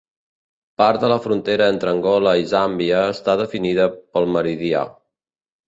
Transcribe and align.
Part 0.81 1.03
de 1.03 1.09
la 1.11 1.17
frontera 1.25 1.67
entre 1.73 1.91
Angola 1.97 2.33
i 2.45 2.49
Zàmbia 2.55 3.03
està 3.19 3.39
definida 3.45 3.89
pel 4.01 4.29
meridià. 4.39 4.85